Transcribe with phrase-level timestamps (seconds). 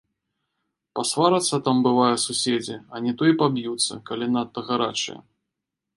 [0.99, 5.19] Пасварацца там, бывае, суседзі, а не то і паб'юцца, калі надта гарачыя.